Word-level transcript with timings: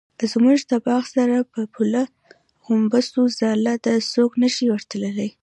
زموږ 0.31 0.59
د 0.71 0.73
باغ 0.85 1.03
سره 1.15 1.35
په 1.53 1.61
پوله 1.73 2.03
د 2.05 2.11
غومبسو 2.65 3.21
ځاله 3.39 3.73
ده 3.85 3.93
څوک 4.13 4.31
نشي 4.41 4.65
ورتلی. 4.69 5.29